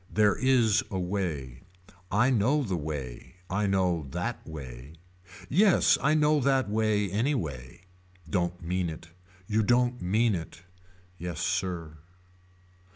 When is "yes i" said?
5.47-6.15